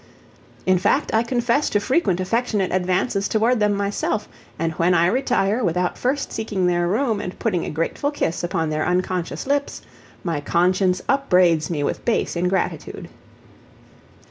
[0.65, 4.27] In fact, I confess to frequent affectionate advances toward them myself,
[4.57, 8.71] and when I retire without first seeking their room and putting a grateful kiss upon
[8.71, 9.83] their unconscious lips,
[10.23, 13.09] my conscience upbraids me with base ingratitude.